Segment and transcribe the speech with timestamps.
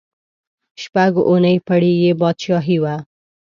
[0.81, 2.95] شپږ اووه پړۍ یې بادشاهي وه.